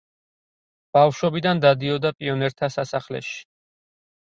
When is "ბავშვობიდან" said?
0.97-1.61